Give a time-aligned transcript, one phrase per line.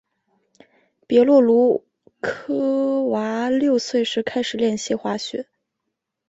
[1.05, 1.85] 别洛鲁
[2.21, 5.47] 科娃六岁时开始练习滑雪。